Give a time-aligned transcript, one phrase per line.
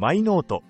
[0.00, 0.62] マイノート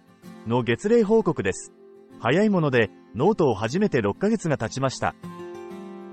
[0.46, 1.71] の月例報告です。
[2.19, 5.14] 早いもので、ノートを始めて6ヶ月が経ちました。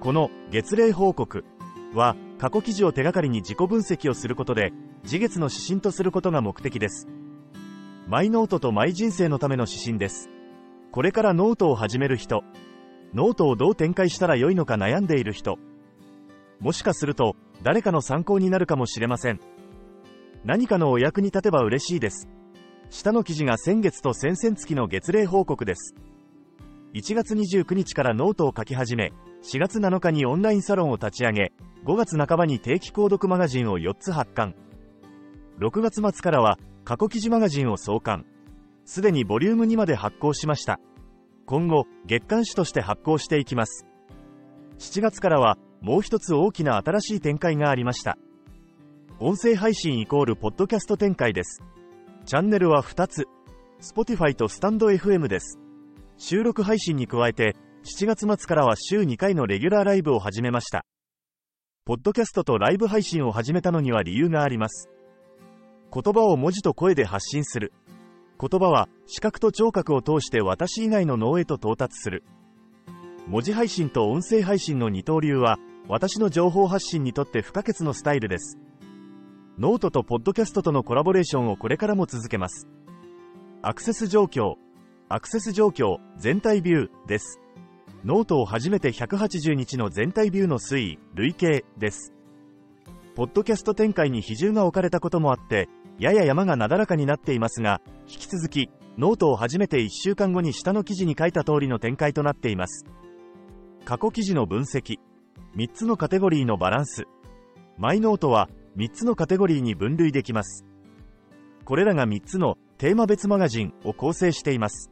[0.01, 1.45] この月例報告
[1.93, 4.73] は、過去記事を手がかりに自己分析をすることで、
[5.05, 7.07] 次月の指針とすることが目的です。
[8.09, 10.29] マイノートとマイ人生のための指針です。
[10.91, 12.43] これからノートを始める人、
[13.13, 15.57] ノートをどう展開したらよいのか悩んでいる人、
[16.59, 19.39] もしかすると誰かの参考になるかもしれません。
[20.43, 22.27] 何かのお役に立てば嬉しいです。
[22.89, 25.95] 下の記事が先月と先々月の月例報告です。
[26.93, 29.11] 1月29日からノートを書き始め、
[29.43, 31.51] 4月7日にオンラインサロンを立ち上げ、
[31.83, 34.55] 5月半ばに定期購読マガジンを4つ発刊。
[35.59, 38.25] 6月末からは過去記事マガジンを創刊。
[38.85, 40.79] すでにボリューム2まで発行しました。
[41.45, 43.85] 今後、月刊誌として発行していきます。
[44.79, 48.17] 7月からはもう一つ大きな新しい展開がありました。
[49.19, 51.61] 音声配信イコールポッドキャスト展開です。
[52.25, 53.27] チャンネルは2つ。
[53.79, 55.59] Spotify とスタンド FM です。
[56.17, 60.87] 収録配信に加えて、7月末からは週2回のレギュラーライブを始めました。
[61.85, 64.89] ポッドキャストとライブ配信を始めたのには理由があります。
[65.93, 67.73] 言葉を文字と声で発信する。
[68.41, 72.23] 言葉は視覚と聴覚を通して私以外の脳へと到達する。
[73.27, 78.57] 文字配信と音声配信の二刀流は私の情報発信にとって不可欠のスタイルです。
[79.57, 82.67] ノートとポッドキャストとのコラボレーションをこれからも続けます。
[83.61, 84.55] アクセス状況、
[85.07, 87.39] アクセス状況、全体ビューです。
[88.03, 92.13] ノートを初めて180日の全体ビューの推移、累計です。
[93.15, 95.69] ポッドキャスト展開に比重が置かれたこともあって、
[95.99, 102.85] やや山がなだらかになっていますが、引き続き、ノートを初めて1週間後に下の記事に書いた通りの展開となっています。
[103.85, 104.99] 過去記事の分析、
[105.55, 107.05] 3つのカテゴリーのバランス、
[107.77, 110.65] マイノートは3つのカテゴリーに分類できます。
[111.63, 114.91] これらが3つのテーマ別マガジンを構成しています。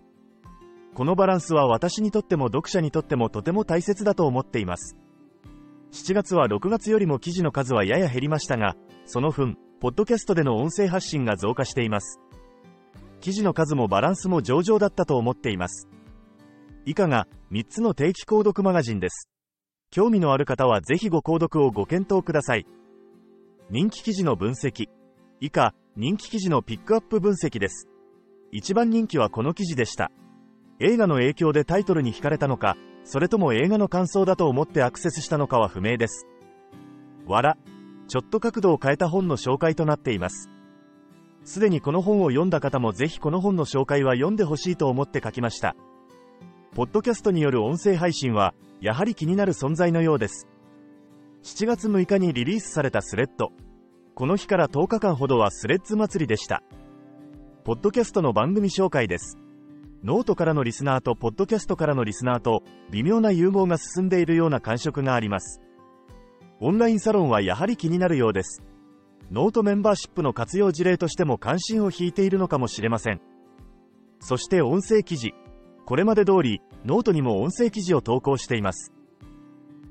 [0.94, 4.96] このバランスは私にとっても読者にとってもとても大切だと思っています。
[5.92, 12.20] 7月は6月よりも記事の数はやや減りましたが、その分、ポッドキャストでの音声発信が増加しています。
[13.20, 15.88] 記事の数もバランスも上々だったと思っています。
[16.86, 19.30] 以下が3つの定期購読マガジンです。
[19.92, 22.66] 興味のある方はぜひご購読をご検討ください。
[23.74, 24.88] 人気記事の分析。
[25.40, 27.90] 以下、人気記事のピックアップ分析です。
[28.52, 30.12] 一番人気はこの記事でした。
[30.80, 36.28] 映画の影響でタイトルに惹かれたのか、それとも映画の感想だと思ってアクセスしたのかは不明です。
[37.26, 37.58] わら、
[38.08, 40.52] ちょっと角度を変えた本の紹介となっています。
[41.44, 45.76] すでにこの本を読んだ方もぜひこの本の紹介は読んでほしいと思って書きました。
[46.76, 50.48] ポッドキャストによる音声配信は、やはり気になる存在のようです。
[51.44, 53.52] 7月6日にリリースされたスレッズ。
[54.16, 56.64] この日から10日間ほどはスレッズ祭りでした。
[57.66, 59.38] ポッドキャストの番組紹介です。
[60.06, 65.60] ノートからのリスナーとポッドキャストからのリスナーと微妙な融合が進んでいるような感触があります。
[66.62, 68.64] オンラインサロンはやはり気になるようです。
[69.30, 73.20] ノートメンバーシップの活用事例としても関心を引いているのかもしれません。
[74.22, 75.34] そして音声記事。
[75.86, 78.93] これまで通り、ノートにも音声記事を投稿しています。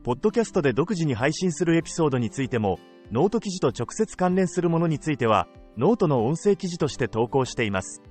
[0.04, 2.80] ポッドキャストで独自に配信するエピソードについても、
[3.12, 5.46] ノート記事と直接関連するものについては、
[5.76, 8.02] ノートの音声記事として投稿しています。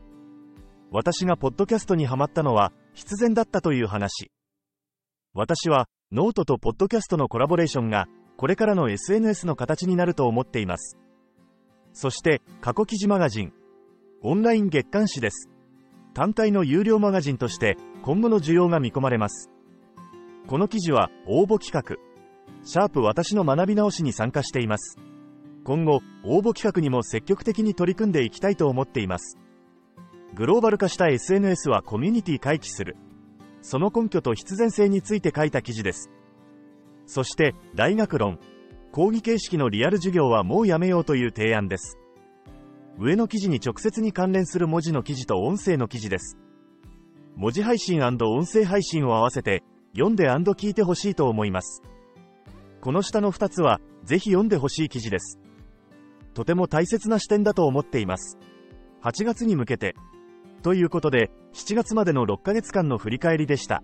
[0.90, 4.32] 私がポッドキャストにハマったのは、必然だったという話。
[5.34, 10.98] 私は、ノートとポッドキャストのコラボレーションが、これからの SNS の形になると思っています。
[11.92, 13.54] そして、過去記事マガジン。
[14.22, 15.50] オンライン月刊誌です。
[16.14, 19.50] 単体の有料マガジンとして、今後の需要が見込まれます。
[20.52, 21.96] この記事は応募企画。
[22.66, 24.98] シャープ私の学び直しに参加しています。
[25.64, 29.38] 今後、応募企画にも積極的に取り組んでいきたいと思っています。
[30.36, 32.98] グローバル化した SNS はコミュニティ回帰する。
[33.62, 36.12] その根拠と必然性について書いた記事です。
[37.06, 38.38] そして、大学論。
[38.92, 41.98] 講義形式のリアル授業はもうやめようという提案です。
[43.00, 46.38] 上の記事に直接に関連する文字の記事と音声の記事です。
[47.38, 51.84] 文字配信音声配信を合わせて、読んで聞いてほしいと思います。
[52.82, 55.40] この下の2つは、ぜひ読んでほしい記事です。
[56.34, 58.38] とても大切な視点だと思っています。
[59.04, 59.96] 8月に向けて。
[60.64, 63.84] ということで、7月までの6ヶ月間の振り返りでした。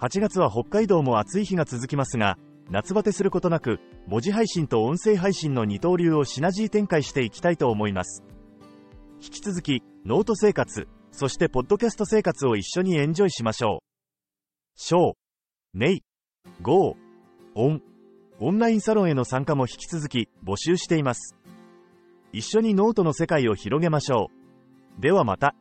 [0.00, 2.38] 8月は北海道も暑い日が続きますが、
[2.70, 8.24] 夏バテすることなく、文字配信と音声配信の二刀流をシナジー展開していきたいと思います。
[9.22, 13.91] 引き続き、ノート生活、そしてポッドキャスト生活を一緒にエンジョイしましょう。
[14.74, 15.16] 小、
[15.74, 16.02] ネイ、
[16.60, 16.96] ゴー、
[17.54, 17.82] オン、
[18.40, 21.36] オンラインサロンへの参加も引き続き募集しています。
[22.32, 24.30] 一緒にノートの世界を広げましょ
[24.98, 25.00] う。
[25.00, 25.54] ではまた。